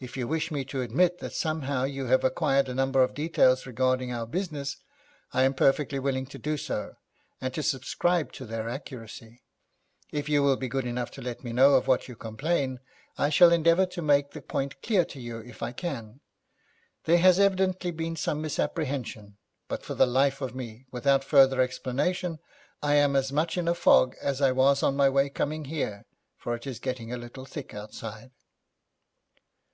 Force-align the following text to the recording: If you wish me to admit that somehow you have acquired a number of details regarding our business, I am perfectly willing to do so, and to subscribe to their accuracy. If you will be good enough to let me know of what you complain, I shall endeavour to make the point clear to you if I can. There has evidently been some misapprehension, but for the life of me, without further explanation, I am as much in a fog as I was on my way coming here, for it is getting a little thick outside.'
If 0.00 0.18
you 0.18 0.28
wish 0.28 0.50
me 0.50 0.66
to 0.66 0.82
admit 0.82 1.16
that 1.20 1.32
somehow 1.32 1.84
you 1.84 2.04
have 2.08 2.24
acquired 2.24 2.68
a 2.68 2.74
number 2.74 3.02
of 3.02 3.14
details 3.14 3.64
regarding 3.64 4.12
our 4.12 4.26
business, 4.26 4.76
I 5.32 5.44
am 5.44 5.54
perfectly 5.54 5.98
willing 5.98 6.26
to 6.26 6.38
do 6.38 6.58
so, 6.58 6.96
and 7.40 7.54
to 7.54 7.62
subscribe 7.62 8.30
to 8.32 8.44
their 8.44 8.68
accuracy. 8.68 9.42
If 10.12 10.28
you 10.28 10.42
will 10.42 10.58
be 10.58 10.68
good 10.68 10.84
enough 10.84 11.10
to 11.12 11.22
let 11.22 11.42
me 11.42 11.54
know 11.54 11.72
of 11.76 11.86
what 11.88 12.06
you 12.06 12.16
complain, 12.16 12.80
I 13.16 13.30
shall 13.30 13.50
endeavour 13.50 13.86
to 13.86 14.02
make 14.02 14.32
the 14.32 14.42
point 14.42 14.82
clear 14.82 15.06
to 15.06 15.18
you 15.18 15.38
if 15.38 15.62
I 15.62 15.72
can. 15.72 16.20
There 17.04 17.16
has 17.16 17.38
evidently 17.40 17.90
been 17.90 18.14
some 18.14 18.42
misapprehension, 18.42 19.38
but 19.68 19.82
for 19.82 19.94
the 19.94 20.04
life 20.06 20.42
of 20.42 20.54
me, 20.54 20.84
without 20.90 21.24
further 21.24 21.62
explanation, 21.62 22.40
I 22.82 22.96
am 22.96 23.16
as 23.16 23.32
much 23.32 23.56
in 23.56 23.68
a 23.68 23.74
fog 23.74 24.16
as 24.20 24.42
I 24.42 24.52
was 24.52 24.82
on 24.82 24.96
my 24.96 25.08
way 25.08 25.30
coming 25.30 25.64
here, 25.64 26.04
for 26.36 26.54
it 26.54 26.66
is 26.66 26.78
getting 26.78 27.10
a 27.10 27.16
little 27.16 27.46
thick 27.46 27.72
outside.' 27.72 28.32